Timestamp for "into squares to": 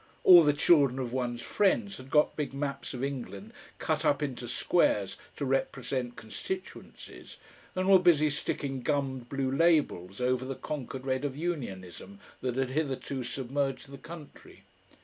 4.23-5.45